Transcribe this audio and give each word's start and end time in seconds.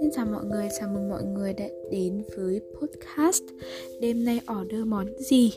Xin 0.00 0.10
chào 0.16 0.26
mọi 0.26 0.44
người, 0.44 0.68
chào 0.80 0.88
mừng 0.94 1.08
mọi 1.08 1.22
người 1.24 1.52
đã 1.52 1.64
đến 1.90 2.22
với 2.36 2.60
podcast 2.80 3.42
Đêm 4.00 4.24
nay 4.24 4.40
order 4.60 4.80
món 4.86 5.06
gì? 5.18 5.52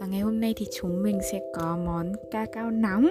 Và 0.00 0.06
ngày 0.06 0.20
hôm 0.20 0.40
nay 0.40 0.54
thì 0.56 0.66
chúng 0.80 1.02
mình 1.02 1.18
sẽ 1.32 1.40
có 1.54 1.78
món 1.86 2.12
ca 2.30 2.46
cao 2.52 2.70
nóng. 2.70 3.08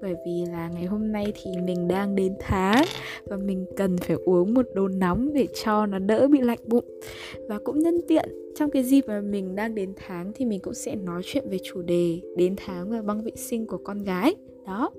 Bởi 0.00 0.14
vì 0.26 0.44
là 0.52 0.70
ngày 0.74 0.84
hôm 0.84 1.12
nay 1.12 1.32
thì 1.42 1.50
mình 1.64 1.88
đang 1.88 2.14
đến 2.16 2.34
tháng 2.40 2.84
Và 3.24 3.36
mình 3.36 3.66
cần 3.76 3.98
phải 3.98 4.16
uống 4.24 4.54
một 4.54 4.66
đồ 4.74 4.88
nóng 4.88 5.32
để 5.32 5.48
cho 5.64 5.86
nó 5.86 5.98
đỡ 5.98 6.28
bị 6.28 6.40
lạnh 6.40 6.60
bụng. 6.66 7.00
Và 7.48 7.58
cũng 7.64 7.78
nhân 7.78 8.00
tiện 8.08 8.28
trong 8.54 8.70
cái 8.70 8.82
dịp 8.82 9.04
mà 9.06 9.20
mình 9.20 9.54
đang 9.54 9.74
đến 9.74 9.92
tháng 9.96 10.32
thì 10.34 10.44
mình 10.44 10.60
cũng 10.60 10.74
sẽ 10.74 10.96
nói 10.96 11.22
chuyện 11.24 11.44
về 11.50 11.58
chủ 11.62 11.82
đề 11.82 12.20
đến 12.36 12.54
tháng 12.56 12.90
và 12.90 13.02
băng 13.02 13.22
vệ 13.22 13.32
sinh 13.36 13.66
của 13.66 13.78
con 13.84 13.98
gái. 13.98 14.34
Đó 14.66 14.90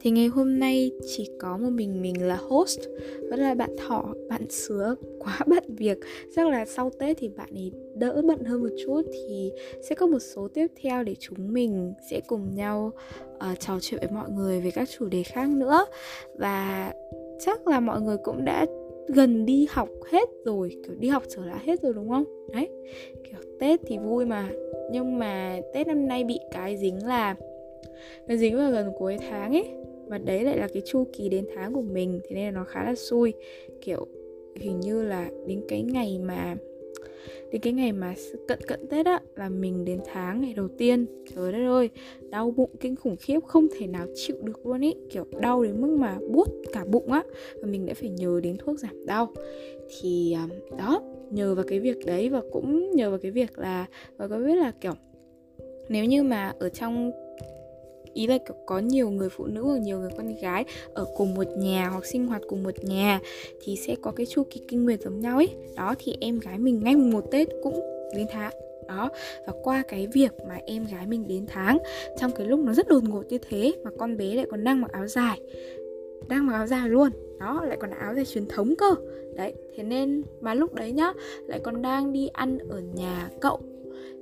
thì 0.00 0.10
ngày 0.10 0.26
hôm 0.26 0.58
nay 0.58 0.90
chỉ 1.06 1.30
có 1.40 1.56
một 1.56 1.70
mình 1.70 2.02
mình 2.02 2.26
là 2.26 2.36
host. 2.36 2.80
Vẫn 3.30 3.40
là 3.40 3.54
bạn 3.54 3.70
thỏ 3.78 4.14
bạn 4.28 4.50
sứa 4.50 4.94
quá 5.18 5.38
bận 5.46 5.64
việc. 5.68 5.98
Chắc 6.36 6.48
là 6.48 6.64
sau 6.64 6.90
Tết 6.98 7.16
thì 7.20 7.28
bạn 7.28 7.48
ấy 7.54 7.72
đỡ 7.94 8.22
bận 8.24 8.44
hơn 8.44 8.60
một 8.62 8.68
chút. 8.84 9.02
Thì 9.12 9.52
sẽ 9.82 9.94
có 9.94 10.06
một 10.06 10.18
số 10.18 10.48
tiếp 10.48 10.66
theo 10.82 11.02
để 11.02 11.14
chúng 11.20 11.52
mình 11.52 11.92
sẽ 12.10 12.20
cùng 12.26 12.54
nhau 12.54 12.92
uh, 13.36 13.60
trò 13.60 13.78
chuyện 13.80 14.00
với 14.00 14.10
mọi 14.10 14.30
người 14.30 14.60
về 14.60 14.70
các 14.70 14.88
chủ 14.98 15.08
đề 15.08 15.22
khác 15.22 15.48
nữa. 15.48 15.86
Và 16.38 16.92
chắc 17.40 17.68
là 17.68 17.80
mọi 17.80 18.00
người 18.00 18.16
cũng 18.24 18.44
đã 18.44 18.66
gần 19.08 19.46
đi 19.46 19.66
học 19.70 19.88
hết 20.10 20.28
rồi. 20.44 20.76
Kiểu 20.84 20.94
đi 20.98 21.08
học 21.08 21.22
trở 21.28 21.44
lại 21.44 21.58
hết 21.64 21.82
rồi 21.82 21.94
đúng 21.94 22.08
không? 22.08 22.24
Đấy 22.52 22.68
kiểu 23.24 23.40
tết 23.60 23.80
thì 23.86 23.98
vui 23.98 24.26
mà. 24.26 24.48
Nhưng 24.92 25.18
mà 25.18 25.60
tết 25.74 25.86
năm 25.86 26.08
nay 26.08 26.24
bị 26.24 26.38
cái 26.50 26.76
dính 26.76 27.06
là 27.06 27.34
nó 28.26 28.36
dính 28.36 28.56
vào 28.56 28.70
gần 28.70 28.92
cuối 28.98 29.18
tháng 29.30 29.52
ấy 29.52 29.79
và 30.10 30.18
đấy 30.18 30.44
lại 30.44 30.58
là 30.58 30.68
cái 30.68 30.82
chu 30.86 31.04
kỳ 31.12 31.28
đến 31.28 31.46
tháng 31.54 31.72
của 31.72 31.82
mình, 31.82 32.20
thế 32.28 32.36
nên 32.36 32.44
là 32.44 32.50
nó 32.50 32.64
khá 32.64 32.84
là 32.84 32.94
xui. 32.94 33.32
Kiểu, 33.80 34.06
hình 34.56 34.80
như 34.80 35.02
là 35.02 35.30
đến 35.46 35.62
cái 35.68 35.82
ngày 35.82 36.18
mà, 36.18 36.56
đến 37.52 37.60
cái 37.60 37.72
ngày 37.72 37.92
mà 37.92 38.14
cận 38.48 38.58
cận 38.66 38.86
tết 38.86 39.06
á, 39.06 39.20
là 39.36 39.48
mình 39.48 39.84
đến 39.84 40.00
tháng 40.12 40.40
ngày 40.40 40.54
đầu 40.54 40.68
tiên. 40.68 41.06
Trời 41.34 41.52
đất 41.52 41.66
ơi, 41.66 41.90
đau 42.30 42.50
bụng 42.50 42.70
kinh 42.80 42.96
khủng 42.96 43.16
khiếp, 43.16 43.40
không 43.46 43.66
thể 43.78 43.86
nào 43.86 44.06
chịu 44.14 44.36
được 44.42 44.66
luôn 44.66 44.80
ý. 44.80 44.94
Kiểu, 45.10 45.24
đau 45.40 45.62
đến 45.62 45.80
mức 45.80 45.96
mà 45.98 46.18
buốt 46.30 46.48
cả 46.72 46.84
bụng 46.84 47.12
á. 47.12 47.22
Và 47.54 47.68
mình 47.68 47.86
đã 47.86 47.94
phải 47.94 48.08
nhờ 48.08 48.40
đến 48.42 48.56
thuốc 48.58 48.78
giảm 48.78 49.06
đau. 49.06 49.32
Thì 50.00 50.32
à, 50.32 50.48
đó, 50.78 51.02
nhờ 51.30 51.54
vào 51.54 51.64
cái 51.68 51.80
việc 51.80 52.06
đấy 52.06 52.28
và 52.28 52.42
cũng 52.52 52.90
nhờ 52.96 53.10
vào 53.10 53.18
cái 53.18 53.30
việc 53.30 53.58
là, 53.58 53.86
và 54.16 54.28
có 54.28 54.38
biết 54.38 54.56
là, 54.56 54.72
kiểu, 54.80 54.92
nếu 55.88 56.04
như 56.04 56.22
mà 56.22 56.52
ở 56.58 56.68
trong 56.68 57.10
ý 58.14 58.26
là 58.26 58.38
có 58.66 58.78
nhiều 58.78 59.10
người 59.10 59.28
phụ 59.28 59.46
nữ 59.46 59.62
hoặc 59.62 59.78
nhiều 59.78 59.98
người 59.98 60.10
con 60.16 60.34
gái 60.42 60.64
ở 60.94 61.06
cùng 61.16 61.34
một 61.34 61.46
nhà 61.56 61.88
hoặc 61.88 62.06
sinh 62.06 62.26
hoạt 62.26 62.42
cùng 62.48 62.62
một 62.62 62.84
nhà 62.84 63.20
thì 63.62 63.76
sẽ 63.76 63.96
có 64.02 64.10
cái 64.10 64.26
chu 64.26 64.42
kỳ 64.50 64.60
kinh 64.68 64.84
nguyệt 64.84 65.00
giống 65.02 65.20
nhau 65.20 65.36
ấy. 65.36 65.48
Đó, 65.76 65.94
thì 65.98 66.16
em 66.20 66.38
gái 66.38 66.58
mình 66.58 66.80
ngay 66.84 66.96
mùng 66.96 67.10
một 67.10 67.30
tết 67.30 67.48
cũng 67.62 67.80
đến 68.16 68.26
tháng. 68.32 68.52
Đó, 68.88 69.10
và 69.46 69.52
qua 69.62 69.82
cái 69.88 70.06
việc 70.14 70.32
mà 70.48 70.58
em 70.66 70.86
gái 70.92 71.06
mình 71.06 71.28
đến 71.28 71.46
tháng, 71.48 71.78
trong 72.18 72.30
cái 72.36 72.46
lúc 72.46 72.60
nó 72.60 72.74
rất 72.74 72.88
đột 72.88 73.04
ngột 73.04 73.22
như 73.28 73.38
thế 73.48 73.72
mà 73.84 73.90
con 73.98 74.16
bé 74.16 74.34
lại 74.34 74.46
còn 74.50 74.64
đang 74.64 74.80
mặc 74.80 74.92
áo 74.92 75.06
dài, 75.06 75.40
đang 76.28 76.46
mặc 76.46 76.52
áo 76.52 76.66
dài 76.66 76.88
luôn. 76.88 77.10
Đó, 77.40 77.64
lại 77.64 77.78
còn 77.80 77.90
áo 77.90 78.14
dài 78.14 78.24
truyền 78.24 78.46
thống 78.46 78.74
cơ. 78.78 78.94
Đấy, 79.36 79.54
thế 79.76 79.82
nên 79.82 80.22
mà 80.40 80.54
lúc 80.54 80.74
đấy 80.74 80.92
nhá, 80.92 81.12
lại 81.46 81.60
còn 81.62 81.82
đang 81.82 82.12
đi 82.12 82.26
ăn 82.26 82.58
ở 82.58 82.80
nhà 82.80 83.30
cậu 83.40 83.60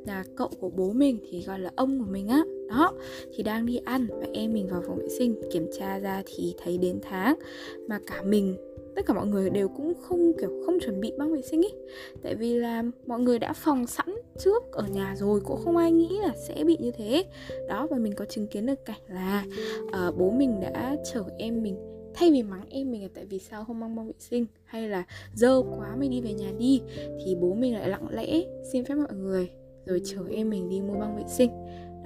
nhà 0.08 0.24
cậu 0.36 0.50
của 0.60 0.70
bố 0.70 0.92
mình 0.92 1.18
thì 1.30 1.42
gọi 1.42 1.58
là 1.58 1.70
ông 1.76 1.98
của 1.98 2.10
mình 2.10 2.28
á 2.28 2.42
đó 2.68 2.92
thì 3.34 3.42
đang 3.42 3.66
đi 3.66 3.76
ăn 3.76 4.06
và 4.10 4.26
em 4.32 4.52
mình 4.52 4.68
vào 4.68 4.82
phòng 4.86 4.96
vệ 4.96 5.08
sinh 5.08 5.40
kiểm 5.52 5.70
tra 5.78 5.98
ra 5.98 6.22
thì 6.26 6.54
thấy 6.62 6.78
đến 6.78 6.98
tháng 7.02 7.38
mà 7.88 7.98
cả 8.06 8.22
mình 8.22 8.56
tất 8.96 9.06
cả 9.06 9.14
mọi 9.14 9.26
người 9.26 9.50
đều 9.50 9.68
cũng 9.68 9.92
không 10.00 10.32
kiểu 10.40 10.62
không 10.66 10.80
chuẩn 10.80 11.00
bị 11.00 11.12
băng 11.18 11.32
vệ 11.32 11.42
sinh 11.42 11.62
ý 11.62 11.68
tại 12.22 12.34
vì 12.34 12.54
là 12.54 12.82
mọi 13.06 13.20
người 13.20 13.38
đã 13.38 13.52
phòng 13.52 13.86
sẵn 13.86 14.14
trước 14.38 14.72
ở 14.72 14.86
nhà 14.86 15.14
rồi 15.16 15.40
cũng 15.40 15.60
không 15.64 15.76
ai 15.76 15.92
nghĩ 15.92 16.18
là 16.22 16.32
sẽ 16.48 16.64
bị 16.64 16.76
như 16.80 16.90
thế. 16.90 17.24
Đó 17.68 17.86
và 17.90 17.96
mình 17.96 18.14
có 18.14 18.24
chứng 18.24 18.46
kiến 18.46 18.66
được 18.66 18.84
cảnh 18.84 19.00
là 19.08 19.44
uh, 19.82 20.16
bố 20.18 20.30
mình 20.30 20.60
đã 20.60 20.96
chở 21.12 21.24
em 21.38 21.62
mình 21.62 21.76
thay 22.14 22.30
vì 22.30 22.42
mắng 22.42 22.64
em 22.70 22.90
mình 22.90 23.02
là 23.02 23.08
tại 23.14 23.24
vì 23.24 23.38
sao 23.38 23.64
không 23.64 23.80
mang 23.80 23.96
băng 23.96 24.06
vệ 24.06 24.14
sinh? 24.18 24.46
hay 24.64 24.88
là 24.88 25.04
dơ 25.34 25.62
quá 25.62 25.96
mày 25.98 26.08
đi 26.08 26.20
về 26.20 26.32
nhà 26.32 26.52
đi. 26.58 26.80
Thì 27.24 27.34
bố 27.40 27.54
mình 27.54 27.74
lại 27.74 27.88
lặng 27.88 28.06
lẽ 28.10 28.42
xin 28.72 28.84
phép 28.84 28.94
mọi 28.94 29.14
người 29.14 29.50
rồi 29.86 30.00
chở 30.04 30.20
em 30.30 30.50
mình 30.50 30.68
đi 30.68 30.80
mua 30.80 30.94
băng 30.94 31.16
vệ 31.16 31.24
sinh. 31.28 31.50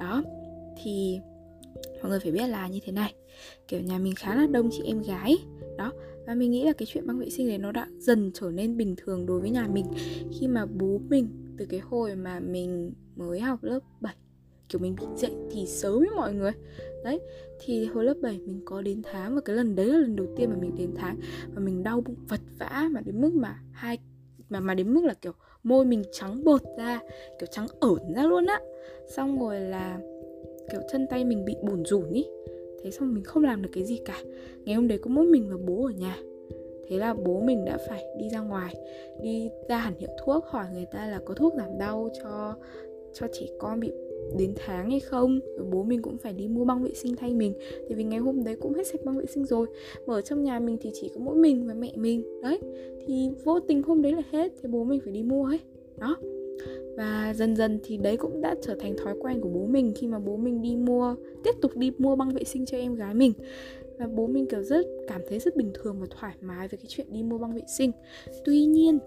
Đó 0.01 0.23
thì 0.83 1.21
mọi 2.03 2.11
người 2.11 2.21
phải 2.21 2.33
biết 2.33 2.47
là 2.47 2.69
như 2.69 2.81
thế 2.85 2.93
này. 2.93 3.15
Kiểu 3.69 3.81
nhà 3.81 3.99
mình 3.99 4.15
khá 4.15 4.35
là 4.35 4.47
đông 4.47 4.69
chị 4.73 4.83
em 4.85 5.03
gái, 5.03 5.37
đó. 5.79 5.93
Và 6.27 6.35
mình 6.35 6.51
nghĩ 6.51 6.65
là 6.65 6.73
cái 6.73 6.87
chuyện 6.87 7.07
băng 7.07 7.19
vệ 7.19 7.31
sinh 7.31 7.49
đấy 7.49 7.59
nó 7.59 7.73
đã 7.73 7.87
dần 7.99 8.31
trở 8.35 8.51
nên 8.51 8.77
bình 8.77 8.95
thường 8.97 9.27
đối 9.27 9.41
với 9.41 9.51
nhà 9.51 9.69
mình. 9.73 9.87
Khi 10.41 10.49
mà 10.49 10.67
bố 10.67 11.01
mình, 11.09 11.29
từ 11.59 11.67
cái 11.67 11.81
hồi 11.81 12.17
mà 12.17 12.41
mình 12.41 12.93
mới 13.17 13.41
học 13.41 13.63
lớp 13.63 13.81
7 14.01 14.15
kiểu 14.69 14.81
mình 14.81 14.97
bị 15.01 15.07
dậy 15.17 15.33
thì 15.51 15.67
sớm 15.67 15.99
với 15.99 16.11
mọi 16.17 16.35
người. 16.35 16.53
Đấy, 17.05 17.21
thì 17.61 17.87
hồi 17.87 18.05
lớp 18.05 18.15
7 18.23 18.39
mình 18.39 18.63
có 18.65 18.83
đến 18.83 19.03
tháng 19.13 19.35
và 19.35 19.41
cái 19.41 19.57
lần 19.57 19.77
đấy 19.77 19.87
là 19.87 19.99
lần 19.99 20.17
đầu 20.17 20.27
tiên 20.37 20.51
mà 20.51 20.57
mình 20.61 20.77
đến 20.77 20.91
tháng 20.97 21.17
và 21.55 21.61
mình 21.61 21.83
đau 21.83 22.01
bụng 22.01 22.17
vật 22.29 22.41
vã 22.59 22.89
mà 22.91 23.01
đến 23.01 23.21
mức 23.21 23.35
mà 23.35 23.63
hai, 23.73 23.99
mà 24.49 24.61
mà 24.61 24.75
đến 24.75 24.95
mức 24.95 25.05
là 25.05 25.15
kiểu 25.15 25.33
môi 25.63 25.85
mình 25.85 26.03
trắng 26.13 26.45
bột 26.45 26.63
ra, 26.79 27.01
kiểu 27.39 27.47
trắng 27.51 27.67
ẩn 27.81 28.15
ra 28.17 28.23
luôn 28.23 28.47
á. 28.47 28.61
Xong 29.09 29.41
rồi 29.41 29.61
là 29.61 30.01
kiểu 30.71 30.81
chân 30.93 31.07
tay 31.11 31.25
mình 31.25 31.45
bị 31.45 31.57
bủn 31.63 31.85
rủn 31.85 32.13
ý. 32.13 32.27
Thế 32.83 32.91
xong 32.91 33.15
mình 33.15 33.25
không 33.25 33.45
làm 33.45 33.63
được 33.63 33.71
cái 33.73 33.85
gì 33.85 34.01
cả. 34.05 34.23
Ngày 34.65 34.75
hôm 34.75 34.89
đấy 34.89 34.99
có 34.99 35.11
mỗi 35.11 35.27
mình 35.27 35.47
và 35.51 35.57
bố 35.67 35.85
ở 35.85 35.93
nhà. 35.99 36.19
Thế 36.89 36.97
là 36.97 37.15
bố 37.15 37.41
mình 37.41 37.65
đã 37.65 37.79
phải 37.89 38.05
đi 38.19 38.29
ra 38.29 38.41
ngoài, 38.41 38.75
đi 39.23 39.49
ra 39.69 39.77
hẳn 39.77 39.95
hiệu 39.99 40.11
thuốc, 40.25 40.45
hỏi 40.45 40.67
người 40.73 40.87
ta 40.93 41.07
là 41.07 41.21
có 41.25 41.35
thuốc 41.35 41.55
giảm 41.57 41.79
đau 41.79 42.09
cho 42.23 42.55
cho 43.13 43.27
trẻ 43.33 43.47
con 43.59 43.81
bị 43.81 43.91
đến 44.39 44.55
tháng 44.57 44.91
hay 44.91 45.01
không. 45.01 45.41
Rồi 45.57 45.67
bố 45.73 45.83
mình 45.83 46.03
cũng 46.03 46.17
phải 46.19 46.33
đi 46.33 46.49
mua 46.49 46.65
băng 46.65 46.83
vệ 46.83 46.95
sinh 46.95 47.17
thay 47.17 47.35
mình. 47.35 47.55
Tại 47.89 47.97
vì 47.97 48.05
ngày 48.05 48.19
hôm 48.19 48.45
đấy 48.45 48.57
cũng 48.61 48.75
hết 48.75 48.87
sạch 48.87 49.01
băng 49.05 49.19
vệ 49.19 49.27
sinh 49.27 49.45
rồi. 49.45 49.67
Mà 50.07 50.15
ở 50.15 50.21
trong 50.21 50.43
nhà 50.43 50.59
mình 50.59 50.77
thì 50.81 50.91
chỉ 50.95 51.11
có 51.15 51.21
mỗi 51.21 51.37
mình 51.37 51.67
và 51.67 51.75
mẹ 51.75 51.93
mình. 51.97 52.41
Đấy, 52.43 52.59
thì 53.07 53.31
vô 53.45 53.61
tình 53.61 53.83
hôm 53.83 54.03
đấy 54.03 54.13
là 54.13 54.23
hết, 54.31 54.53
thì 54.63 54.69
bố 54.69 54.85
mình 54.85 55.01
phải 55.05 55.13
đi 55.13 55.23
mua 55.23 55.45
ấy. 55.45 55.61
Đó 55.99 56.17
và 56.97 57.35
dần 57.37 57.57
dần 57.57 57.79
thì 57.85 57.97
đấy 57.97 58.17
cũng 58.17 58.41
đã 58.41 58.55
trở 58.63 58.75
thành 58.75 58.97
thói 58.97 59.15
quen 59.21 59.41
của 59.41 59.49
bố 59.49 59.67
mình 59.67 59.93
khi 59.97 60.07
mà 60.07 60.19
bố 60.19 60.37
mình 60.37 60.63
đi 60.63 60.77
mua, 60.77 61.15
tiếp 61.45 61.53
tục 61.61 61.77
đi 61.77 61.93
mua 61.99 62.17
băng 62.17 62.31
vệ 62.31 62.45
sinh 62.45 62.67
cho 62.67 62.79
em 62.79 62.95
gái 62.95 63.15
mình. 63.15 63.33
Và 63.99 64.07
bố 64.07 64.27
mình, 64.27 64.47
kiểu, 64.47 64.63
rất 64.63 64.87
cảm 65.09 65.21
thấy 65.29 65.39
rất 65.39 65.57
bình 65.57 65.71
thường 65.75 65.97
và 66.01 66.07
thoải 66.11 66.35
mái 66.41 66.69
với 66.69 66.79
cái 66.79 66.87
chuyện 66.89 67.07
đi 67.11 67.23
mua 67.23 67.39
băng 67.39 67.55
vệ 67.55 67.63
sinh. 67.67 67.93
Tuy 68.45 68.65
nhiên 68.65 68.99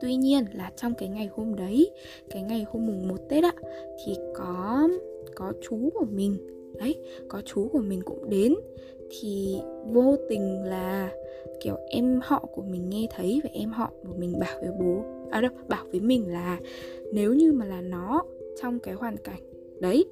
tuy 0.00 0.16
nhiên 0.16 0.44
là 0.54 0.72
trong 0.76 0.94
cái 0.98 1.08
ngày 1.08 1.28
hôm 1.32 1.54
đấy, 1.54 1.90
cái 2.30 2.42
ngày 2.42 2.66
hôm 2.70 2.86
mùng 2.86 3.08
1 3.08 3.16
tết 3.28 3.44
ạ 3.44 3.52
thì 4.04 4.16
có 4.34 4.88
có 5.34 5.52
chú 5.62 5.90
của 5.94 6.06
mình, 6.10 6.36
đấy, 6.78 6.96
có 7.28 7.42
chú 7.44 7.68
của 7.72 7.80
mình 7.80 8.00
cũng 8.04 8.30
đến. 8.30 8.54
Thì 9.10 9.60
vô 9.86 10.16
tình 10.28 10.62
là, 10.64 11.10
kiểu, 11.60 11.76
em 11.88 12.20
họ 12.22 12.48
của 12.54 12.62
mình 12.62 12.88
nghe 12.88 13.06
thấy 13.16 13.40
và 13.44 13.50
em 13.52 13.70
họ 13.70 13.92
của 14.02 14.14
mình 14.18 14.38
bảo 14.40 14.60
với 14.60 14.70
bố 14.80 15.04
à 15.30 15.40
đâu, 15.40 15.50
bảo 15.68 15.84
với 15.90 16.00
mình 16.00 16.32
là 16.32 16.60
nếu 17.12 17.34
như 17.34 17.52
mà 17.52 17.66
là 17.66 17.80
nó 17.80 18.22
trong 18.62 18.78
cái 18.78 18.94
hoàn 18.94 19.16
cảnh, 19.16 19.40
đấy, 19.80 20.04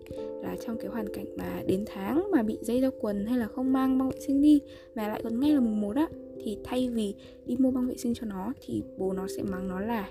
là 0.43 0.56
trong 0.66 0.77
cái 0.78 0.91
hoàn 0.91 1.09
cảnh 1.09 1.27
mà 1.37 1.62
đến 1.66 1.84
tháng 1.87 2.31
mà 2.31 2.43
bị 2.43 2.59
dây 2.60 2.81
ra 2.81 2.91
quần 3.00 3.27
hay 3.27 3.38
là 3.38 3.47
không 3.47 3.72
mang 3.72 3.99
băng 3.99 4.09
vệ 4.09 4.21
sinh 4.21 4.43
đi 4.43 4.60
mà 4.94 5.09
lại 5.09 5.21
còn 5.25 5.41
ngay 5.41 5.54
là 5.54 5.60
mùng 5.60 5.81
một 5.81 5.97
á, 5.97 6.09
thì 6.41 6.59
thay 6.65 6.88
vì 6.88 7.15
đi 7.47 7.56
mua 7.59 7.71
băng 7.71 7.88
vệ 7.88 7.97
sinh 7.97 8.15
cho 8.15 8.27
nó 8.27 8.53
thì 8.60 8.82
bố 8.97 9.12
nó 9.12 9.27
sẽ 9.37 9.43
mắng 9.43 9.69
nó 9.69 9.81
là, 9.81 10.10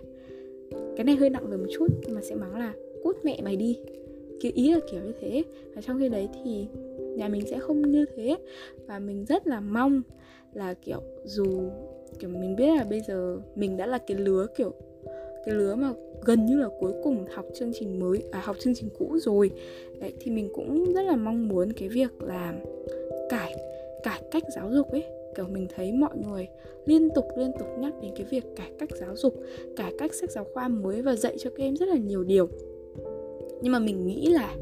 cái 0.96 1.04
này 1.06 1.16
hơi 1.16 1.30
nặng 1.30 1.48
về 1.50 1.58
một 1.58 1.68
chút 1.72 1.88
nhưng 2.02 2.16
mà 2.16 2.22
sẽ 2.22 2.36
mắng 2.36 2.56
là, 2.58 2.74
cút 3.04 3.18
mẹ 3.24 3.42
mày 3.44 3.56
đi. 3.56 3.80
Kiểu 4.40 4.52
ý 4.56 4.72
là 4.72 4.80
kiểu 4.92 5.02
như 5.04 5.12
thế. 5.22 5.44
Và 5.76 5.82
trong 5.82 6.00
khi 6.00 6.10
đấy 6.10 6.30
thì 6.34 6.68
nhà 7.18 7.28
mình 7.28 7.42
sẽ 7.48 7.60
không 7.60 7.92
như 7.92 8.06
thế. 8.16 8.38
Và 8.88 9.00
mình 9.00 9.26
rất 9.26 9.48
là 9.48 9.60
mong 9.60 10.02
là 10.54 10.74
kiểu 10.74 11.00
dù, 11.24 11.62
kiểu 12.20 12.30
mình 12.30 12.56
biết 12.56 12.76
là 12.78 12.84
bây 12.90 13.02
giờ 13.08 13.40
mình 13.56 13.78
đã 13.78 13.86
là 13.86 13.98
cái 13.98 14.18
lứa 14.18 14.48
kiểu 14.58 14.74
cái 15.46 15.56
lứa 15.56 15.76
mà 15.76 15.94
gần 16.26 16.46
như 16.46 16.58
là 16.58 16.70
cuối 16.80 16.94
cùng 17.04 17.26
học 17.34 17.46
chương 17.54 17.72
trình 17.74 18.00
mới 18.00 18.24
à 18.32 18.42
học 18.44 18.56
chương 18.60 18.76
trình 18.76 18.90
cũ 19.00 19.18
rồi. 19.20 19.52
Đấy, 20.00 20.14
thì 20.20 20.32
mình 20.32 20.50
cũng 20.54 20.94
rất 20.94 21.02
là 21.02 21.16
mong 21.16 21.48
muốn 21.48 21.74
cái 21.74 21.90
việc 21.90 22.22
là 22.22 22.54
cải 23.30 23.56
cải 24.04 24.22
cách 24.32 24.44
giáo 24.56 24.72
dục 24.72 24.92
ấy. 24.92 25.04
Kiểu 25.36 25.46
mình 25.48 25.68
thấy 25.76 25.92
mọi 25.92 26.18
người 26.18 26.48
liên 26.86 27.10
tục 27.16 27.26
liên 27.38 27.52
tục 27.60 27.68
nhắc 27.80 27.94
đến 28.02 28.12
cái 28.16 28.26
việc 28.30 28.44
cải 28.56 28.72
cách 28.80 28.90
giáo 29.00 29.16
dục, 29.16 29.44
cải 29.76 29.94
cách 29.98 30.14
sách 30.14 30.32
giáo 30.32 30.46
khoa 30.54 30.68
mới 30.68 31.02
và 31.02 31.16
dạy 31.16 31.36
cho 31.40 31.50
các 31.50 31.64
em 31.64 31.76
rất 31.76 31.90
là 31.90 31.98
nhiều 31.98 32.24
điều. 32.24 32.48
Nhưng 33.62 33.72
mà 33.72 33.80
mình 33.80 34.08
nghĩ 34.08 34.28
là 34.28 34.56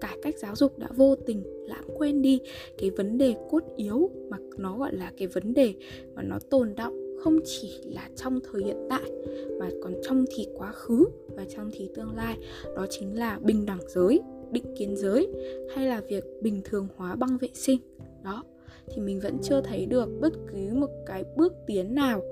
cải 0.00 0.18
cách 0.22 0.38
giáo 0.38 0.56
dục 0.56 0.78
đã 0.78 0.88
vô 0.96 1.16
tình 1.16 1.42
lãng 1.68 1.84
quên 1.96 2.22
đi 2.22 2.40
cái 2.78 2.90
vấn 2.90 3.18
đề 3.18 3.34
cốt 3.50 3.62
yếu 3.76 4.10
mà 4.28 4.36
nó 4.58 4.78
gọi 4.78 4.94
là 4.94 5.12
cái 5.16 5.28
vấn 5.28 5.54
đề 5.54 5.74
mà 6.14 6.22
nó 6.22 6.38
tồn 6.50 6.74
động 6.76 7.05
không 7.18 7.38
chỉ 7.44 7.80
là 7.84 8.08
trong 8.16 8.40
thời 8.40 8.62
hiện 8.62 8.86
tại, 8.90 9.10
mà 9.58 9.70
còn 9.82 9.94
trong 10.02 10.24
thì 10.36 10.48
quá 10.54 10.72
khứ 10.72 11.04
và 11.36 11.44
trong 11.56 11.70
thì 11.72 11.90
tương 11.94 12.16
lai. 12.16 12.38
Đó 12.76 12.86
chính 12.90 13.18
là 13.18 13.38
bình 13.42 13.66
đẳng 13.66 13.80
giới, 13.88 14.20
định 14.50 14.74
kiến 14.78 14.96
giới, 14.96 15.28
hay 15.74 15.88
là 15.88 16.00
việc 16.00 16.24
bình 16.42 16.60
thường 16.64 16.88
hóa 16.96 17.14
băng 17.14 17.38
vệ 17.38 17.48
sinh. 17.54 17.78
Đó, 18.24 18.44
thì 18.88 19.02
mình 19.02 19.20
vẫn 19.20 19.38
chưa 19.42 19.60
thấy 19.60 19.86
được 19.86 20.08
bất 20.20 20.32
cứ 20.52 20.74
một 20.74 20.90
cái 21.06 21.24
bước 21.36 21.52
tiến 21.66 21.94
nào 21.94 22.22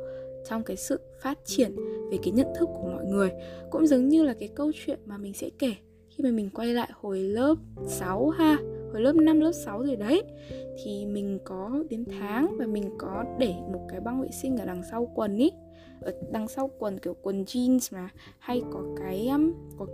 trong 0.48 0.62
cái 0.62 0.76
sự 0.76 0.98
phát 1.20 1.38
triển 1.44 1.76
về 2.10 2.18
cái 2.22 2.30
nhận 2.30 2.46
thức 2.58 2.68
của 2.74 2.88
mọi 2.88 3.04
người. 3.04 3.30
Cũng 3.70 3.86
giống 3.86 4.08
như 4.08 4.22
là 4.22 4.34
cái 4.34 4.48
câu 4.48 4.72
chuyện 4.74 4.98
mà 5.04 5.18
mình 5.18 5.32
sẽ 5.34 5.50
kể 5.58 5.74
khi 6.08 6.24
mà 6.24 6.30
mình 6.30 6.50
quay 6.54 6.74
lại 6.74 6.90
hồi 7.00 7.18
lớp 7.18 7.54
6 7.86 8.28
ha 8.28 8.58
hồi 8.94 9.02
lớp 9.02 9.14
5, 9.14 9.40
lớp 9.40 9.52
6 9.52 9.82
rồi 9.82 9.96
đấy. 9.96 10.22
Thì 10.84 11.06
mình 11.06 11.38
có 11.44 11.84
đến 11.90 12.04
tháng 12.20 12.56
và 12.58 12.66
mình 12.66 12.90
có 12.98 13.24
để 13.38 13.54
một 13.72 13.86
cái 13.88 14.00
băng 14.00 14.22
vệ 14.22 14.28
sinh 14.42 14.56
ở 14.56 14.64
đằng 14.64 14.82
sau 14.90 15.10
quần 15.14 15.36
ý. 15.36 15.50
Ở 16.00 16.12
đằng 16.32 16.48
sau 16.48 16.70
quần 16.78 16.98
kiểu 16.98 17.16
quần 17.22 17.44
jeans 17.44 17.96
mà 17.96 18.08
hay 18.38 18.62
có 18.72 18.82
cái 18.96 19.28
um, 19.28 19.52
có 19.78 19.86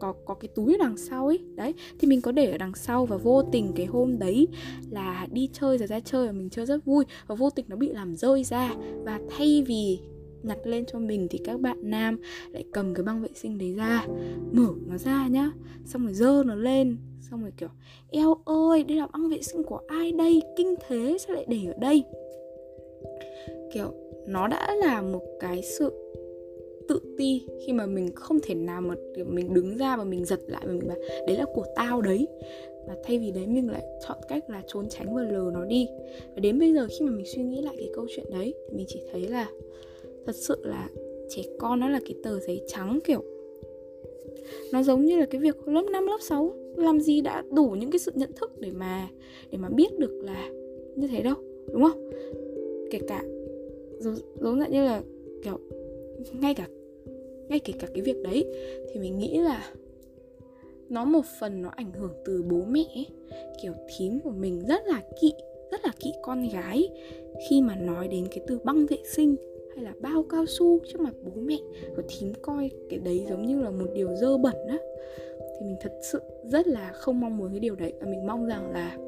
có 0.00 0.14
có 0.24 0.34
cái 0.34 0.48
túi 0.54 0.74
ở 0.74 0.78
đằng 0.80 0.96
sau 0.96 1.26
ấy 1.26 1.38
đấy 1.54 1.74
thì 1.98 2.08
mình 2.08 2.20
có 2.20 2.32
để 2.32 2.50
ở 2.50 2.58
đằng 2.58 2.74
sau 2.74 3.06
và 3.06 3.16
vô 3.16 3.42
tình 3.42 3.72
cái 3.76 3.86
hôm 3.86 4.18
đấy 4.18 4.48
là 4.90 5.26
đi 5.30 5.48
chơi 5.52 5.78
rồi 5.78 5.86
ra 5.86 6.00
chơi 6.00 6.26
và 6.26 6.32
mình 6.32 6.50
chơi 6.50 6.66
rất 6.66 6.84
vui. 6.84 7.04
Và 7.26 7.34
vô 7.34 7.50
tình 7.50 7.66
nó 7.68 7.76
bị 7.76 7.88
làm 7.88 8.14
rơi 8.14 8.44
ra. 8.44 8.74
Và 9.04 9.20
thay 9.30 9.64
vì 9.66 9.98
nhặt 10.46 10.58
lên 10.64 10.84
cho 10.86 10.98
mình 10.98 11.26
thì 11.30 11.38
các 11.44 11.60
bạn 11.60 11.76
nam 11.82 12.20
lại 12.52 12.64
cầm 12.72 12.94
cái 12.94 13.04
băng 13.04 13.22
vệ 13.22 13.28
sinh 13.34 13.58
đấy 13.58 13.72
ra, 13.72 14.06
mở 14.52 14.68
nó 14.86 14.98
ra 14.98 15.28
nhá, 15.28 15.52
xong 15.84 16.04
rồi 16.04 16.14
dơ 16.14 16.42
nó 16.46 16.54
lên, 16.54 16.96
xong 17.30 17.42
rồi 17.42 17.52
kiểu, 17.56 17.68
eo 18.10 18.34
ơi, 18.44 18.84
đây 18.84 18.96
là 18.96 19.06
băng 19.06 19.28
vệ 19.28 19.42
sinh 19.42 19.62
của 19.62 19.80
ai 19.86 20.12
đây? 20.12 20.42
Kinh 20.56 20.74
thế, 20.88 21.16
sao 21.20 21.36
lại 21.36 21.44
để 21.48 21.58
ở 21.66 21.74
đây? 21.80 22.04
Kiểu, 23.72 23.94
nó 24.26 24.48
đã 24.48 24.74
là 24.74 25.02
một 25.02 25.22
cái 25.40 25.62
sự 25.62 25.92
tự 26.88 27.00
ti 27.18 27.46
khi 27.66 27.72
mà 27.72 27.86
mình 27.86 28.14
không 28.14 28.38
thể 28.42 28.54
nào 28.54 28.80
mà 28.80 28.94
mình 29.26 29.54
đứng 29.54 29.76
ra 29.76 29.96
và 29.96 30.04
mình 30.04 30.24
giật 30.24 30.40
lại 30.46 30.62
và 30.66 30.72
mình 30.72 30.88
bảo, 30.88 30.96
đấy 31.26 31.36
là 31.36 31.44
của 31.54 31.64
tao 31.76 32.00
đấy. 32.00 32.26
Và 32.88 32.94
thay 33.04 33.18
vì 33.18 33.30
đấy 33.30 33.46
mình 33.46 33.70
lại 33.70 33.82
chọn 34.08 34.18
cách 34.28 34.50
là 34.50 34.62
trốn 34.66 34.88
tránh 34.88 35.14
và 35.14 35.22
lờ 35.22 35.50
nó 35.54 35.64
đi. 35.64 35.88
Và 36.34 36.40
đến 36.40 36.58
bây 36.58 36.72
giờ 36.72 36.86
khi 36.90 37.04
mà 37.04 37.10
mình 37.10 37.26
suy 37.34 37.42
nghĩ 37.42 37.62
lại 37.62 37.74
cái 37.78 37.90
câu 37.94 38.06
chuyện 38.16 38.26
đấy 38.30 38.54
thì 38.68 38.76
mình 38.76 38.86
chỉ 38.88 39.02
thấy 39.12 39.28
là 39.28 39.48
thật 40.26 40.36
sự 40.36 40.56
là 40.64 40.88
trẻ 41.28 41.42
con 41.58 41.80
nó 41.80 41.88
là 41.88 42.00
cái 42.06 42.14
tờ 42.22 42.40
giấy 42.40 42.62
trắng 42.66 42.98
kiểu 43.04 43.24
nó 44.72 44.82
giống 44.82 45.04
như 45.04 45.18
là 45.18 45.26
cái 45.26 45.40
việc 45.40 45.68
lớp 45.68 45.84
5, 45.92 46.06
lớp 46.06 46.18
6 46.20 46.54
làm 46.76 47.00
gì 47.00 47.20
đã 47.20 47.42
đủ 47.52 47.76
những 47.80 47.90
cái 47.90 47.98
sự 47.98 48.12
nhận 48.14 48.32
thức 48.32 48.52
để 48.60 48.70
mà 48.70 49.08
để 49.50 49.58
mà 49.58 49.68
biết 49.68 49.98
được 49.98 50.20
là 50.24 50.50
như 50.96 51.06
thế 51.06 51.22
đâu 51.22 51.34
đúng 51.72 51.82
không 51.82 52.10
kể 52.90 52.98
cả 53.08 53.24
giống, 53.98 54.14
giống 54.40 54.58
như 54.70 54.84
là 54.84 55.02
kiểu 55.44 55.58
ngay 56.40 56.54
cả 56.54 56.68
ngay 57.48 57.58
kể 57.58 57.72
cả 57.78 57.86
cái 57.94 58.02
việc 58.02 58.16
đấy 58.22 58.44
thì 58.92 59.00
mình 59.00 59.18
nghĩ 59.18 59.38
là 59.38 59.72
nó 60.88 61.04
một 61.04 61.24
phần 61.40 61.62
nó 61.62 61.68
ảnh 61.68 61.92
hưởng 61.92 62.12
từ 62.24 62.42
bố 62.50 62.62
mẹ 62.68 62.84
ấy. 62.94 63.06
kiểu 63.62 63.72
thím 63.98 64.20
của 64.20 64.30
mình 64.30 64.62
rất 64.68 64.82
là 64.86 65.02
kỵ 65.20 65.32
rất 65.70 65.84
là 65.84 65.92
kỵ 66.00 66.12
con 66.22 66.48
gái 66.48 66.88
khi 67.48 67.60
mà 67.60 67.76
nói 67.76 68.08
đến 68.08 68.26
cái 68.30 68.40
từ 68.46 68.58
băng 68.64 68.86
vệ 68.86 68.98
sinh 69.04 69.36
hay 69.76 69.84
là 69.84 69.94
bao 70.00 70.22
cao 70.22 70.46
su 70.46 70.78
trước 70.88 71.00
mặt 71.00 71.14
bố 71.22 71.40
mẹ 71.40 71.58
và 71.96 72.02
thím 72.08 72.32
coi 72.42 72.70
cái 72.90 72.98
đấy 72.98 73.24
giống 73.28 73.46
như 73.46 73.62
là 73.62 73.70
một 73.70 73.86
điều 73.94 74.16
dơ 74.16 74.36
bẩn 74.38 74.54
á. 74.68 74.78
Thì 75.38 75.66
mình 75.66 75.76
thật 75.80 75.92
sự 76.02 76.20
rất 76.44 76.66
là 76.66 76.92
không 76.92 77.20
mong 77.20 77.36
muốn 77.36 77.50
cái 77.50 77.60
điều 77.60 77.74
đấy, 77.74 77.92
và 78.00 78.06
mình 78.06 78.26
mong 78.26 78.46
rằng 78.46 78.72
là 78.72 78.98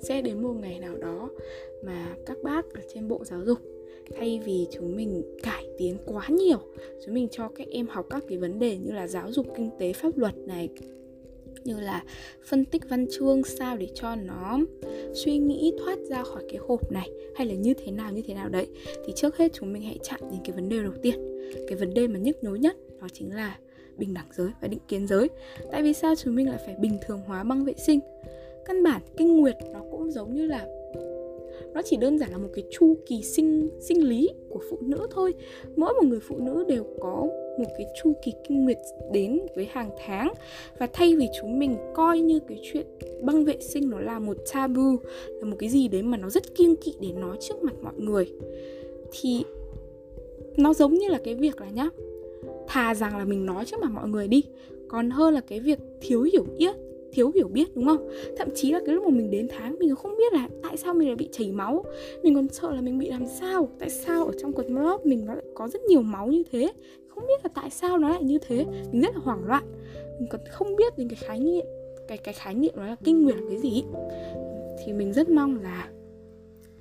sẽ 0.00 0.22
đến 0.22 0.42
một 0.42 0.52
ngày 0.52 0.78
nào 0.78 0.96
đó 0.96 1.30
mà 1.82 2.16
các 2.26 2.38
bác 2.42 2.74
ở 2.74 2.80
trên 2.94 3.08
bộ 3.08 3.24
giáo 3.24 3.40
dục, 3.44 3.58
thay 4.14 4.40
vì 4.44 4.66
chúng 4.70 4.96
mình 4.96 5.22
cải 5.42 5.64
tiến 5.78 5.96
quá 6.06 6.26
nhiều, 6.28 6.58
chúng 7.04 7.14
mình 7.14 7.28
cho 7.30 7.48
các 7.48 7.68
em 7.70 7.86
học 7.86 8.06
các 8.10 8.24
cái 8.28 8.38
vấn 8.38 8.58
đề 8.58 8.76
như 8.76 8.92
là 8.92 9.06
giáo 9.06 9.32
dục, 9.32 9.46
kinh 9.56 9.70
tế, 9.78 9.92
pháp 9.92 10.18
luật 10.18 10.38
này 10.38 10.68
như 11.64 11.80
là 11.80 12.02
phân 12.44 12.64
tích 12.64 12.82
văn 12.88 13.06
chương, 13.10 13.44
sao 13.44 13.76
để 13.76 13.88
cho 13.94 14.16
nó 14.16 14.58
suy 15.14 15.38
nghĩ, 15.38 15.72
thoát 15.78 15.98
ra 16.08 16.22
khỏi 16.22 16.42
cái 16.48 16.60
hộp 16.68 16.92
này, 16.92 17.10
hay 17.36 17.46
là 17.46 17.54
như 17.54 17.74
thế 17.74 17.92
nào, 17.92 18.12
như 18.12 18.22
thế 18.26 18.34
nào 18.34 18.48
đấy. 18.48 18.66
Thì 19.06 19.12
trước 19.16 19.36
hết 19.36 19.52
chúng 19.54 19.72
mình 19.72 19.82
hãy 19.82 19.98
chặn 20.02 20.20
đến 20.22 20.40
cái 20.44 20.56
vấn 20.56 20.68
đề 20.68 20.82
đầu 20.82 20.92
tiên. 21.02 21.14
Cái 21.68 21.78
vấn 21.78 21.94
đề 21.94 22.06
mà 22.06 22.18
nhức 22.18 22.44
nhối 22.44 22.58
nhất 22.58 22.76
đó 23.00 23.06
chính 23.12 23.34
là 23.34 23.58
bình 23.96 24.14
đẳng 24.14 24.28
giới 24.36 24.50
và 24.60 24.68
định 24.68 24.80
kiến 24.88 25.06
giới. 25.06 25.28
Tại 25.72 25.82
vì 25.82 25.92
sao 25.92 26.14
chúng 26.16 26.34
mình 26.34 26.48
lại 26.48 26.58
phải 26.66 26.74
bình 26.80 26.98
thường 27.06 27.20
hóa 27.26 27.44
băng 27.44 27.64
vệ 27.64 27.74
sinh? 27.86 28.00
Căn 28.64 28.82
bản 28.82 29.02
kinh 29.16 29.40
nguyệt 29.40 29.56
nó 29.72 29.80
cũng 29.90 30.10
giống 30.10 30.34
như 30.34 30.46
là 30.46 30.66
nó 31.74 31.82
chỉ 31.84 31.96
đơn 31.96 32.18
giản 32.18 32.30
là 32.30 32.38
một 32.38 32.48
cái 32.54 32.64
chu 32.70 32.94
kỳ 33.06 33.22
sinh 33.22 33.70
sinh 33.80 34.08
lý 34.08 34.28
của 34.48 34.60
phụ 34.70 34.78
nữ 34.80 35.06
thôi. 35.10 35.34
Mỗi 35.76 35.94
một 35.94 36.04
người 36.04 36.20
phụ 36.20 36.36
nữ 36.38 36.64
đều 36.68 36.84
có 37.00 37.28
một 37.58 37.68
cái 37.78 37.86
chu 38.02 38.12
kỳ 38.24 38.32
kinh 38.48 38.64
nguyệt 38.64 38.78
đến 39.12 39.40
với 39.56 39.68
hàng 39.70 39.90
tháng. 40.06 40.32
Và 40.78 40.88
thay 40.92 41.16
vì 41.16 41.28
chúng 41.40 41.58
mình 41.58 41.76
coi 41.94 42.20
như 42.20 42.40
cái 42.48 42.60
chuyện 42.72 42.86
băng 43.22 43.44
vệ 43.44 43.56
sinh 43.60 43.90
nó 43.90 44.00
là 44.00 44.18
một 44.18 44.36
tabu 44.52 44.96
là 45.26 45.44
một 45.44 45.56
cái 45.58 45.68
gì 45.68 45.88
đấy 45.88 46.02
mà 46.02 46.16
nó 46.16 46.30
rất 46.30 46.54
kiêng 46.54 46.76
kỵ 46.76 46.94
để 47.00 47.12
nói 47.12 47.36
trước 47.40 47.62
mặt 47.62 47.74
mọi 47.82 47.94
người, 47.96 48.32
thì 49.12 49.44
nó 50.56 50.74
giống 50.74 50.94
như 50.94 51.08
là 51.08 51.18
cái 51.24 51.34
việc 51.34 51.60
là 51.60 51.70
nhá, 51.70 51.88
thà 52.68 52.94
rằng 52.94 53.18
là 53.18 53.24
mình 53.24 53.46
nói 53.46 53.64
trước 53.64 53.80
mặt 53.80 53.90
mọi 53.94 54.08
người 54.08 54.28
đi. 54.28 54.42
Còn 54.88 55.10
hơn 55.10 55.34
là 55.34 55.40
cái 55.40 55.60
việc 55.60 55.78
thiếu 56.00 56.22
hiểu 56.22 56.46
biết 56.58 56.76
thiếu 57.12 57.30
hiểu 57.34 57.48
biết, 57.48 57.74
đúng 57.74 57.84
không? 57.84 58.08
Thậm 58.36 58.48
chí 58.54 58.72
là 58.72 58.80
cái 58.86 58.94
lúc 58.94 59.04
mà 59.04 59.10
mình 59.10 59.30
đến 59.30 59.48
tháng, 59.50 59.76
mình 59.78 59.94
không 59.94 60.16
biết 60.16 60.32
là 60.32 60.48
tại 60.62 60.76
sao 60.76 60.94
mình 60.94 61.08
lại 61.08 61.16
bị 61.16 61.28
chảy 61.32 61.52
máu. 61.52 61.84
Mình 62.22 62.34
còn 62.34 62.48
sợ 62.48 62.74
là 62.74 62.80
mình 62.80 62.98
bị 62.98 63.10
làm 63.10 63.26
sao, 63.40 63.68
tại 63.78 63.90
sao 63.90 64.26
ở 64.26 64.32
trong 64.40 64.52
quần 64.52 64.74
lót 64.76 65.06
mình 65.06 65.24
nó 65.26 65.34
lại 65.34 65.44
có 65.54 65.68
rất 65.68 65.82
nhiều 65.82 66.02
máu 66.02 66.26
như 66.26 66.42
thế? 66.52 66.72
Không 67.08 67.26
biết 67.26 67.40
là 67.44 67.50
tại 67.54 67.70
sao 67.70 67.98
nó 67.98 68.08
lại 68.08 68.22
như 68.22 68.38
thế. 68.38 68.66
Mình 68.92 69.00
rất 69.02 69.14
là 69.14 69.20
hoảng 69.24 69.44
loạn. 69.46 69.64
Mình 70.18 70.28
còn 70.30 70.40
không 70.50 70.76
biết 70.76 70.98
đến 70.98 71.08
cái 71.08 71.18
khái 71.20 71.40
niệm, 71.40 71.66
cái 72.08 72.18
cái 72.18 72.34
khái 72.34 72.54
niệm 72.54 72.72
đó 72.76 72.86
là 72.86 72.96
kinh 73.04 73.22
nguyệt 73.22 73.36
là 73.36 73.42
cái 73.48 73.58
gì 73.58 73.82
thì 74.84 74.92
mình 74.92 75.12
rất 75.12 75.28
mong 75.28 75.62
là 75.62 75.88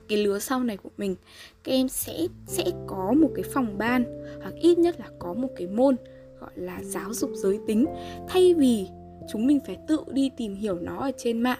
cái 0.07 0.23
lứa 0.23 0.39
sau 0.39 0.63
này 0.63 0.77
của 0.77 0.89
mình, 0.97 1.15
các 1.63 1.71
em 1.71 1.87
sẽ 1.87 2.27
sẽ 2.47 2.63
có 2.87 3.13
một 3.17 3.29
cái 3.35 3.43
phòng 3.53 3.77
ban 3.77 4.03
hoặc 4.41 4.53
ít 4.61 4.77
nhất 4.77 4.99
là 4.99 5.05
có 5.19 5.33
một 5.33 5.47
cái 5.55 5.67
môn 5.67 5.95
gọi 6.39 6.51
là 6.55 6.79
giáo 6.83 7.13
dục 7.13 7.29
giới 7.33 7.59
tính. 7.67 7.85
Thay 8.27 8.53
vì 8.53 8.87
chúng 9.29 9.47
mình 9.47 9.59
phải 9.65 9.77
tự 9.87 9.99
đi 10.11 10.29
tìm 10.37 10.55
hiểu 10.55 10.79
nó 10.79 10.97
ở 10.99 11.11
trên 11.17 11.41
mạng. 11.41 11.59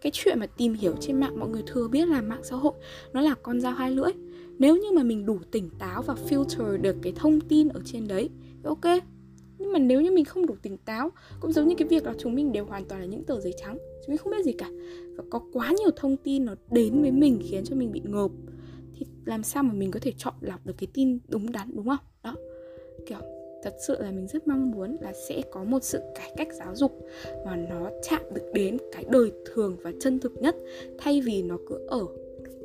Cái 0.00 0.12
chuyện 0.14 0.38
mà 0.38 0.46
tìm 0.46 0.74
hiểu 0.74 0.94
trên 1.00 1.20
mạng, 1.20 1.38
mọi 1.38 1.48
người 1.48 1.62
thừa 1.66 1.88
biết 1.88 2.08
là 2.08 2.20
mạng 2.22 2.40
xã 2.42 2.56
hội, 2.56 2.72
nó 3.12 3.20
là 3.20 3.34
con 3.42 3.60
dao 3.60 3.72
hai 3.72 3.90
lưỡi. 3.90 4.12
Nếu 4.58 4.76
như 4.76 4.90
mà 4.94 5.02
mình 5.02 5.26
đủ 5.26 5.38
tỉnh 5.50 5.70
táo 5.78 6.02
và 6.02 6.14
filter 6.28 6.80
được 6.80 6.96
cái 7.02 7.12
thông 7.16 7.40
tin 7.40 7.68
ở 7.68 7.80
trên 7.84 8.08
đấy 8.08 8.30
ok. 8.64 8.84
Nhưng 9.58 9.72
mà 9.72 9.78
nếu 9.78 10.00
như 10.00 10.10
mình 10.10 10.24
không 10.24 10.46
đủ 10.46 10.54
tỉnh 10.62 10.76
táo, 10.76 11.10
cũng 11.40 11.52
giống 11.52 11.68
như 11.68 11.74
cái 11.74 11.88
việc 11.88 12.04
là 12.04 12.14
chúng 12.18 12.34
mình 12.34 12.52
đều 12.52 12.64
hoàn 12.64 12.84
toàn 12.84 13.00
là 13.00 13.06
những 13.06 13.24
tờ 13.24 13.40
giấy 13.40 13.54
trắng, 13.58 13.78
chúng 13.78 14.08
mình 14.08 14.18
không 14.18 14.32
biết 14.32 14.44
gì 14.44 14.52
cả. 14.52 14.70
Và 15.16 15.24
có 15.30 15.42
quá 15.52 15.72
nhiều 15.78 15.90
thông 15.96 16.16
tin 16.16 16.44
nó 16.44 16.54
đến 16.70 17.02
với 17.02 17.10
mình 17.10 17.40
khiến 17.50 17.64
cho 17.64 17.76
mình 17.76 17.92
bị 17.92 18.02
ngợp, 18.04 18.30
thì 18.94 19.06
làm 19.24 19.42
sao 19.42 19.62
mà 19.62 19.72
mình 19.72 19.90
có 19.90 20.00
thể 20.02 20.12
chọn 20.16 20.34
lọc 20.40 20.66
được 20.66 20.74
cái 20.78 20.88
tin 20.94 21.18
đúng 21.28 21.52
đắn, 21.52 21.76
đúng 21.76 21.86
không? 21.86 21.98
Đó, 22.22 22.34
kiểu 23.06 23.18
thật 23.62 23.74
sự 23.78 23.96
là 24.00 24.10
mình 24.10 24.26
rất 24.26 24.48
mong 24.48 24.70
muốn 24.70 24.96
là 25.00 25.12
sẽ 25.12 25.42
có 25.50 25.64
một 25.64 25.84
sự 25.84 26.00
cải 26.14 26.32
cách 26.36 26.48
giáo 26.58 26.74
dục 26.74 26.92
mà 27.44 27.56
nó 27.56 27.90
chạm 28.02 28.22
được 28.34 28.50
đến 28.54 28.78
cái 28.92 29.04
đời 29.08 29.32
thường 29.44 29.76
và 29.82 29.92
chân 30.00 30.18
thực 30.18 30.32
nhất, 30.42 30.56
thay 30.98 31.20
vì 31.20 31.42
nó 31.42 31.58
cứ 31.68 31.86
ở, 31.88 32.06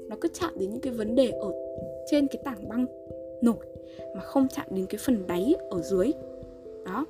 nó 0.09 0.15
cứ 0.21 0.29
chạm 0.33 0.53
đến 0.59 0.69
những 0.69 0.81
cái 0.81 0.93
vấn 0.93 1.15
đề 1.15 1.29
ở 1.29 1.53
trên 2.11 2.27
cái 2.27 2.41
tảng 2.45 2.69
băng 2.69 2.85
nổi 3.41 3.65
mà 4.15 4.21
không 4.21 4.47
chạm 4.55 4.65
đến 4.69 4.85
cái 4.89 4.99
phần 5.05 5.27
đáy 5.27 5.55
ở 5.69 5.81
dưới. 5.81 6.11
Đó. 6.85 7.05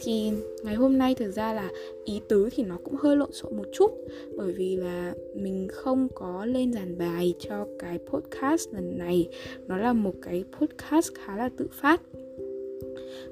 Thì 0.00 0.32
ngày 0.62 0.74
hôm 0.74 0.98
nay 0.98 1.14
thực 1.14 1.30
ra 1.30 1.52
là 1.52 1.70
ý 2.04 2.20
tứ 2.28 2.48
thì 2.52 2.62
nó 2.62 2.78
cũng 2.84 2.94
hơi 2.94 3.16
lộn 3.16 3.32
xộn 3.32 3.56
một 3.56 3.66
chút, 3.72 3.90
bởi 4.36 4.52
vì 4.52 4.76
là 4.76 5.14
mình 5.34 5.68
không 5.70 6.08
có 6.14 6.44
lên 6.44 6.72
giàn 6.72 6.98
bài 6.98 7.34
cho 7.38 7.66
cái 7.78 7.98
podcast 7.98 8.68
lần 8.72 8.98
này. 8.98 9.28
Nó 9.66 9.76
là 9.76 9.92
một 9.92 10.14
cái 10.22 10.44
podcast 10.60 11.10
khá 11.14 11.36
là 11.36 11.50
tự 11.56 11.68
phát 11.72 12.02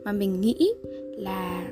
mà 0.05 0.13
mình 0.13 0.41
nghĩ 0.41 0.73
là, 1.17 1.71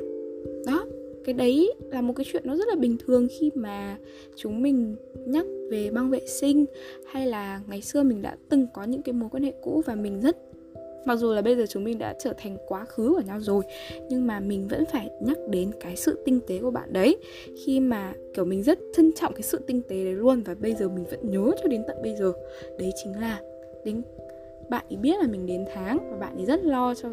đó, 0.67 0.87
cái 1.25 1.35
đấy 1.35 1.75
là 1.91 2.01
một 2.01 2.13
cái 2.17 2.27
chuyện 2.33 2.43
nó 2.47 2.57
rất 2.57 2.69
là 2.69 2.75
bình 2.75 2.97
thường 3.07 3.29
khi 3.39 3.51
mà 3.55 3.99
chúng 4.37 4.63
mình 4.63 4.97
nhắc 5.27 5.47
về 5.71 5.91
băng 5.91 6.11
vệ 6.11 6.27
sinh 6.27 6.65
hay 7.07 7.27
là 7.27 7.61
ngày 7.69 7.83
xưa 7.83 8.03
mình 8.03 8.23
đã 8.23 8.37
từng 8.49 8.67
có 8.75 8.85
những 8.85 9.03
cái 9.03 9.13
mối 9.13 9.29
quan 9.33 9.43
hệ 9.43 9.53
cũ 9.63 9.83
và 9.87 9.95
mình 9.95 10.21
rất, 10.21 10.37
mặc 11.07 11.17
dù 11.17 11.33
là 11.33 11.43
bây 11.43 11.57
giờ 11.57 11.65
chúng 11.69 11.85
mình 11.85 11.99
đã 11.99 12.15
trở 12.19 12.33
thành 12.39 12.57
quá 12.69 12.85
khứ 12.85 13.15
của 13.17 13.23
nhau 13.27 13.41
rồi, 13.41 13.65
nhưng 14.11 14.27
mà 14.27 14.41
mình 14.41 14.69
vẫn 14.69 14.85
phải 14.93 15.11
nhắc 15.23 15.39
đến 15.51 15.71
cái 15.81 15.97
sự 15.97 16.19
tinh 16.25 16.41
tế 16.47 16.59
của 16.59 16.71
bạn 16.71 16.93
đấy. 16.93 17.17
Khi 17.65 17.81
mà, 17.81 18.15
kiểu, 18.35 18.45
mình 18.45 18.63
rất 18.63 18.79
trân 18.97 19.13
trọng 19.13 19.33
cái 19.33 19.43
sự 19.43 19.59
tinh 19.67 19.83
tế 19.89 20.05
đấy 20.05 20.15
luôn 20.15 20.43
và 20.43 20.55
bây 20.55 20.75
giờ 20.75 20.89
mình 20.89 21.05
vẫn 21.11 21.21
nhớ 21.23 21.51
cho 21.63 21.69
đến 21.69 21.83
tận 21.89 21.97
bây 22.03 22.17
giờ, 22.17 22.33
đấy 22.79 22.93
chính 23.05 23.21
là 23.21 23.41
đến 23.85 24.03
bạn 24.71 24.85
ấy 24.91 24.97
biết 24.97 25.21
là 25.21 25.27
mình 25.27 25.47
đến 25.47 25.65
tháng 25.75 26.11
và 26.11 26.17
bạn 26.17 26.37
ấy 26.37 26.47
rất 26.47 26.65
lo 26.65 26.95
cho 26.95 27.09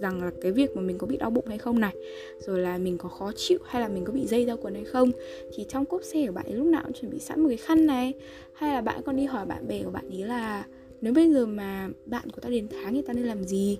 rằng 0.00 0.24
là 0.24 0.30
cái 0.40 0.52
việc 0.52 0.76
mà 0.76 0.82
mình 0.82 0.98
có 0.98 1.06
bị 1.06 1.16
đau 1.16 1.30
bụng 1.30 1.46
hay 1.46 1.58
không 1.58 1.80
này, 1.80 1.94
rồi 2.38 2.58
là 2.58 2.78
mình 2.78 2.98
có 2.98 3.08
khó 3.08 3.32
chịu 3.36 3.58
hay 3.64 3.82
là 3.82 3.88
mình 3.88 4.04
có 4.04 4.12
bị 4.12 4.26
dây 4.26 4.44
ra 4.44 4.56
quần 4.56 4.74
hay 4.74 4.84
không. 4.84 5.10
Thì 5.54 5.64
trong 5.68 5.84
cốp 5.84 6.02
xe 6.02 6.26
của 6.26 6.32
bạn 6.32 6.46
ấy 6.46 6.54
lúc 6.54 6.66
nào 6.66 6.82
cũng 6.84 6.92
chuẩn 6.92 7.10
bị 7.10 7.18
sẵn 7.18 7.40
một 7.40 7.48
cái 7.48 7.56
khăn 7.56 7.86
này, 7.86 8.12
hay 8.52 8.74
là 8.74 8.80
bạn 8.80 9.02
còn 9.02 9.16
đi 9.16 9.24
hỏi 9.24 9.46
bạn 9.46 9.68
bè 9.68 9.82
của 9.82 9.90
bạn 9.90 10.10
ấy 10.10 10.22
là 10.22 10.64
nếu 11.04 11.12
bây 11.12 11.32
giờ 11.32 11.46
mà 11.46 11.88
bạn 12.06 12.30
của 12.30 12.40
ta 12.40 12.48
đến 12.48 12.66
tháng 12.70 12.94
thì 12.94 13.02
ta 13.02 13.12
nên 13.12 13.24
làm 13.24 13.44
gì? 13.44 13.78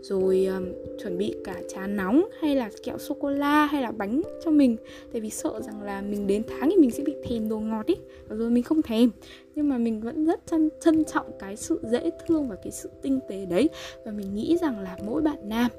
Rồi 0.00 0.46
um, 0.46 0.66
chuẩn 1.02 1.18
bị 1.18 1.34
cả 1.44 1.62
trà 1.68 1.86
nóng 1.86 2.24
hay 2.40 2.56
là 2.56 2.70
kẹo 2.84 2.98
sô 2.98 3.16
cô 3.20 3.30
la 3.30 3.66
hay 3.66 3.82
là 3.82 3.90
bánh 3.90 4.22
cho 4.44 4.50
mình. 4.50 4.76
Tại 5.12 5.20
vì 5.20 5.30
sợ 5.30 5.60
rằng 5.60 5.82
là 5.82 6.02
mình 6.02 6.26
đến 6.26 6.42
tháng 6.48 6.70
thì 6.70 6.76
mình 6.76 6.90
sẽ 6.90 7.02
bị 7.02 7.14
thèm 7.24 7.48
đồ 7.48 7.58
ngọt 7.58 7.86
ý 7.86 7.94
rồi 8.28 8.50
mình 8.50 8.62
không 8.62 8.82
thèm. 8.82 9.10
Nhưng 9.54 9.68
mà 9.68 9.78
mình 9.78 10.00
vẫn 10.00 10.24
rất 10.24 10.40
trân, 10.46 10.68
trân 10.80 11.04
trọng 11.04 11.26
cái 11.38 11.56
sự 11.56 11.80
dễ 11.90 12.10
thương 12.26 12.48
và 12.48 12.56
cái 12.56 12.72
sự 12.72 12.88
tinh 13.02 13.20
tế 13.28 13.46
đấy. 13.46 13.68
Và 14.04 14.12
mình 14.12 14.34
nghĩ 14.34 14.56
rằng 14.60 14.80
là 14.80 14.98
mỗi 15.06 15.22
bạn 15.22 15.38
nam 15.48 15.70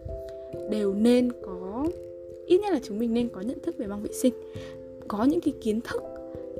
đều 0.69 0.93
nên 0.93 1.31
có 1.45 1.87
ít 2.45 2.57
nhất 2.61 2.73
là 2.73 2.79
chúng 2.83 2.99
mình 2.99 3.13
nên 3.13 3.29
có 3.29 3.41
nhận 3.41 3.59
thức 3.59 3.77
về 3.77 3.87
băng 3.87 4.01
vệ 4.03 4.13
sinh. 4.13 4.33
Có 5.07 5.25
những 5.25 5.41
cái 5.41 5.53
kiến 5.61 5.81
thức 5.81 6.03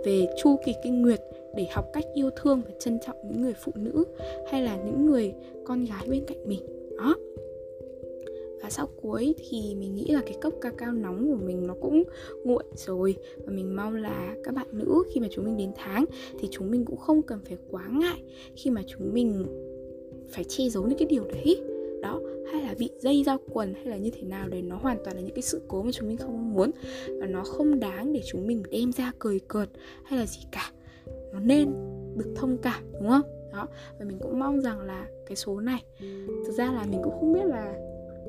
về 0.06 0.28
chu 0.44 0.56
kỳ 0.66 0.74
kinh 0.84 1.02
nguyệt 1.02 1.20
để 1.58 1.68
học 1.72 1.86
cách 1.94 2.04
yêu 2.14 2.30
thương 2.36 2.62
và 2.66 2.72
trân 2.80 3.00
trọng 3.06 3.18
những 3.24 3.42
người 3.42 3.54
phụ 3.64 3.72
nữ 3.76 4.06
hay 4.52 4.64
là 4.64 4.78
những 4.78 5.06
người 5.06 5.34
con 5.66 5.86
gái 5.86 6.08
bên 6.10 6.24
cạnh 6.28 6.48
mình. 6.48 6.60
Đó. 6.98 7.16
Và 8.62 8.70
sau 8.70 8.88
cuối 9.02 9.36
thì 9.38 9.76
mình 9.76 9.96
nghĩ 9.96 10.08
là 10.08 10.22
cái 10.22 10.36
cốc 10.42 10.54
cacao 10.62 10.94
nóng 10.94 11.32
của 11.32 11.46
mình 11.46 11.68
nó 11.68 11.76
cũng 11.82 12.04
nguội 12.44 12.64
rồi. 12.76 13.16
Và 13.46 13.54
mình 13.54 13.76
mong 13.76 13.96
là 13.96 14.36
các 14.44 14.54
bạn 14.54 14.68
nữ 14.72 15.04
khi 15.14 15.20
mà 15.20 15.28
chúng 15.32 15.46
mình 15.46 15.58
đến 15.58 15.72
tháng 15.76 16.06
thì 16.40 16.48
chúng 16.52 16.72
mình 16.72 16.86
cũng 16.86 16.98
không 16.98 17.22
cần 17.22 17.40
phải 17.46 17.58
quá 17.72 17.88
ngại 17.92 18.24
khi 18.56 18.70
mà 18.70 18.82
chúng 18.88 19.14
mình 19.14 19.46
phải 20.30 20.44
che 20.44 20.70
giấu 20.70 20.88
những 20.88 20.98
cái 20.98 21.08
điều 21.08 21.24
đấy. 21.24 21.62
Đó. 22.02 22.22
Hay 22.52 22.62
là 22.62 22.76
bị 22.80 22.90
dây 23.00 23.24
ra 23.24 23.38
quần 23.50 23.74
hay 23.74 23.86
là 23.86 23.98
như 23.98 24.10
thế 24.10 24.22
nào 24.22 24.48
đấy, 24.50 24.62
nó 24.62 24.78
hoàn 24.78 24.98
toàn 25.04 25.16
là 25.16 25.22
những 25.22 25.36
cái 25.36 25.42
sự 25.42 25.62
cố 25.68 25.82
mà 25.84 25.92
chúng 25.92 26.08
mình 26.08 26.18
không 26.18 26.54
muốn. 26.54 26.72
Và 27.20 27.26
nó 27.26 27.44
không 27.44 27.80
đáng 27.80 28.14
để 28.14 28.22
chúng 28.26 28.48
mình 28.48 28.64
đem 28.72 28.92
ra 28.92 29.12
cười 29.20 29.40
cợt 29.48 29.70
hay 30.04 30.20
là 30.20 30.26
gì 30.26 30.40
cả 30.52 30.72
nó 31.34 31.40
nên 31.40 31.74
được 32.18 32.34
thông 32.36 32.58
cảm, 32.58 32.84
đúng 32.94 33.10
không? 33.10 33.52
Đó, 33.52 33.68
và 34.00 34.06
mình 34.06 34.18
cũng 34.22 34.40
mong 34.40 34.62
rằng 34.62 34.80
là 34.80 35.08
cái 35.26 35.36
số 35.36 35.60
này, 35.60 35.84
thực 36.46 36.52
ra 36.52 36.72
là 36.72 36.86
mình 36.90 37.02
cũng 37.04 37.14
không 37.20 37.34
biết 37.34 37.46
là 37.46 37.78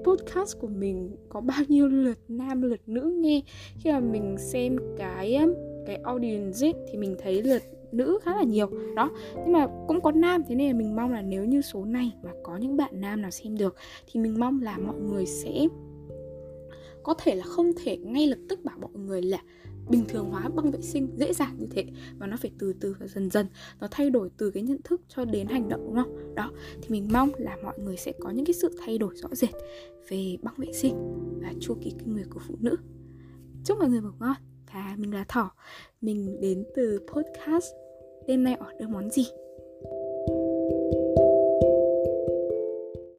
podcast 0.04 0.58
của 0.60 0.66
mình 0.66 1.16
có 1.28 1.40
bao 1.40 1.60
nhiêu 1.68 1.88
lượt 1.88 2.18
nam, 2.28 2.62
lượt 2.62 2.80
nữ 2.86 3.14
nghe. 3.20 3.42
Khi 3.78 3.92
mà 3.92 4.00
mình 4.00 4.36
xem 4.38 4.76
cái 4.98 5.36
um, 5.36 5.54
cái 5.86 5.96
audience 5.96 6.72
thì 6.88 6.98
mình 6.98 7.16
thấy 7.22 7.42
lượt 7.42 7.62
nữ 7.92 8.18
khá 8.22 8.36
là 8.36 8.42
nhiều. 8.42 8.70
Đó, 8.96 9.10
nhưng 9.34 9.52
mà 9.52 9.66
cũng 9.88 10.00
có 10.00 10.12
nam, 10.12 10.42
thế 10.48 10.54
nên 10.54 10.66
là 10.66 10.78
mình 10.78 10.96
mong 10.96 11.12
là 11.12 11.22
nếu 11.22 11.44
như 11.44 11.62
số 11.62 11.84
này 11.84 12.12
mà 12.22 12.30
có 12.42 12.56
những 12.56 12.76
bạn 12.76 13.00
nam 13.00 13.22
nào 13.22 13.30
xem 13.30 13.56
được, 13.58 13.76
thì 14.06 14.20
mình 14.20 14.40
mong 14.40 14.62
là 14.62 14.78
mọi 14.78 14.96
người 14.96 15.26
sẽ 15.26 15.68
có 17.02 17.14
thể 17.14 17.34
là 17.34 17.44
không 17.44 17.72
thể 17.84 17.96
ngay 17.96 18.26
lập 18.26 18.38
tức 18.48 18.64
bảo 18.64 18.76
mọi 18.80 18.90
người 18.94 19.22
là 19.22 19.38
bình 19.90 20.04
thường 20.08 20.30
hóa, 20.30 20.48
băng 20.54 20.70
vệ 20.70 20.80
sinh, 20.80 21.08
dễ 21.16 21.32
dàng 21.32 21.56
như 21.58 21.66
thế. 21.70 21.84
Và 22.18 22.26
nó 22.26 22.36
phải 22.40 22.50
từ 22.58 22.72
từ 22.80 22.94
và 23.00 23.06
dần 23.06 23.30
dần, 23.30 23.46
nó 23.80 23.88
thay 23.90 24.10
đổi 24.10 24.30
từ 24.36 24.50
cái 24.50 24.62
nhận 24.62 24.82
thức 24.84 25.00
cho 25.08 25.24
đến 25.24 25.46
hành 25.46 25.68
động, 25.68 25.80
đúng 25.84 25.94
không? 25.94 26.34
Đó, 26.34 26.50
thì 26.82 26.88
mình 26.88 27.08
mong 27.12 27.30
là 27.38 27.56
mọi 27.64 27.78
người 27.78 27.96
sẽ 27.96 28.12
có 28.20 28.30
những 28.30 28.44
cái 28.44 28.54
sự 28.54 28.78
thay 28.84 28.98
đổi 28.98 29.14
rõ 29.16 29.28
rệt 29.32 29.54
về 30.08 30.36
băng 30.42 30.54
vệ 30.56 30.72
sinh 30.72 30.94
và 31.42 31.52
chu 31.60 31.74
kỳ 31.82 31.92
kinh 31.98 32.12
nguyệt 32.12 32.26
của 32.30 32.40
phụ 32.48 32.54
nữ. 32.60 32.76
Chúc 33.64 33.78
mọi 33.78 33.88
người 33.88 34.00
ngủ 34.00 34.10
ngon. 34.20 34.36
Và 34.74 34.94
mình 34.98 35.14
là 35.14 35.24
thỏ, 35.28 35.50
mình 36.00 36.40
đến 36.40 36.64
từ 36.76 37.00
podcast 37.14 37.66
đêm 38.26 38.44
nay 38.44 38.54
ở 38.54 38.72
đưa 38.80 38.86
món 38.86 39.10
gì? 39.10 39.24